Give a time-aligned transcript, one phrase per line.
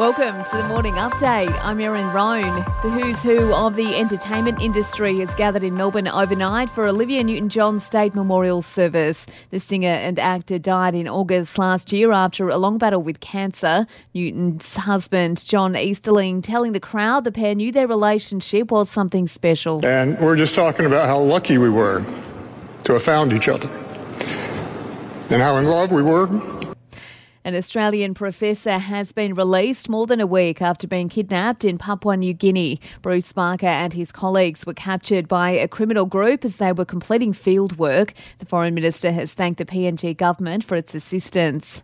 [0.00, 1.54] Welcome to the morning update.
[1.62, 2.64] I'm Erin Roan.
[2.82, 7.50] The who's who of the entertainment industry has gathered in Melbourne overnight for Olivia Newton
[7.50, 9.26] John's State Memorial Service.
[9.50, 13.86] The singer and actor died in August last year after a long battle with cancer.
[14.14, 19.84] Newton's husband, John Easterling, telling the crowd the pair knew their relationship was something special.
[19.84, 22.02] And we're just talking about how lucky we were
[22.84, 23.68] to have found each other
[25.28, 26.26] and how in love we were
[27.50, 32.16] an Australian professor has been released more than a week after being kidnapped in Papua
[32.16, 32.80] New Guinea.
[33.02, 37.32] Bryce Barker and his colleagues were captured by a criminal group as they were completing
[37.32, 38.14] field work.
[38.38, 41.82] The Foreign Minister has thanked the PNG government for its assistance.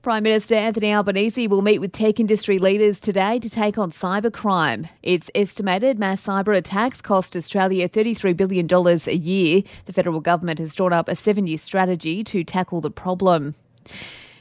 [0.00, 4.88] Prime Minister Anthony Albanese will meet with tech industry leaders today to take on cybercrime.
[5.02, 9.62] It's estimated mass cyber attacks cost Australia $33 billion a year.
[9.84, 13.56] The federal government has drawn up a seven year strategy to tackle the problem.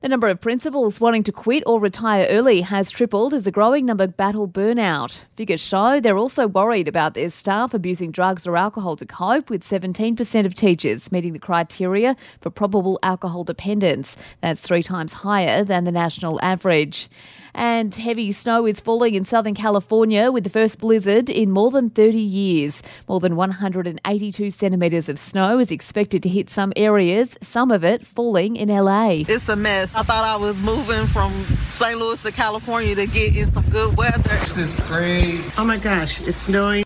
[0.00, 3.84] The number of principals wanting to quit or retire early has tripled as a growing
[3.84, 5.22] number battle burnout.
[5.36, 9.64] Figures show they're also worried about their staff abusing drugs or alcohol to cope, with
[9.64, 14.14] 17% of teachers meeting the criteria for probable alcohol dependence.
[14.40, 17.10] That's three times higher than the national average.
[17.58, 21.90] And heavy snow is falling in Southern California with the first blizzard in more than
[21.90, 22.84] 30 years.
[23.08, 28.06] More than 182 centimetres of snow is expected to hit some areas, some of it
[28.06, 29.24] falling in LA.
[29.28, 29.96] It's a mess.
[29.96, 31.32] I thought I was moving from
[31.72, 31.98] St.
[31.98, 34.22] Louis to California to get in some good weather.
[34.22, 35.52] This is crazy.
[35.58, 36.84] Oh my gosh, it's snowing.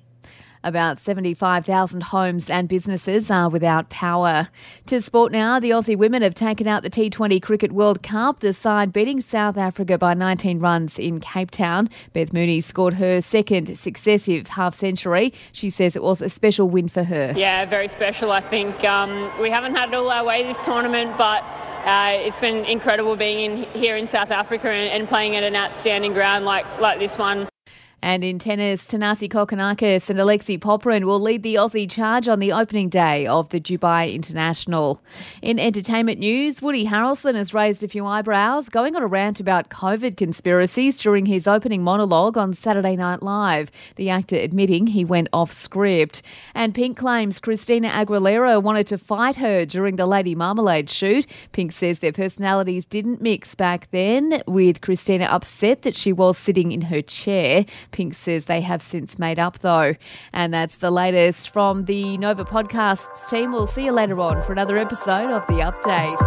[0.65, 4.49] About 75,000 homes and businesses are without power.
[4.87, 8.55] To sport now, the Aussie women have taken out the T20 Cricket World Cup, the
[8.55, 11.91] side beating South Africa by 19 runs in Cape Town.
[12.13, 15.33] Beth Mooney scored her second successive half century.
[15.51, 17.35] She says it was a special win for her.
[17.37, 18.31] Yeah, very special.
[18.31, 21.43] I think um, we haven't had it all our way this tournament, but
[21.85, 25.57] uh, it's been incredible being in here in South Africa and, and playing at an
[25.57, 27.49] outstanding ground like, like this one.
[28.03, 32.51] And in tennis, Thanasi Kokkinakis and Alexei Popyrin will lead the Aussie charge on the
[32.51, 35.01] opening day of the Dubai International.
[35.41, 39.69] In entertainment news, Woody Harrelson has raised a few eyebrows, going on a rant about
[39.69, 43.71] COVID conspiracies during his opening monologue on Saturday Night Live.
[43.95, 46.23] The actor admitting he went off script.
[46.57, 51.25] And Pink claims Christina Aguilera wanted to fight her during the Lady Marmalade shoot.
[51.53, 56.73] Pink says their personalities didn't mix back then, with Christina upset that she was sitting
[56.73, 57.65] in her chair.
[57.93, 59.95] Pink says they have since made up, though.
[60.33, 63.53] And that's the latest from the Nova Podcasts team.
[63.53, 66.19] We'll see you later on for another episode of The Update.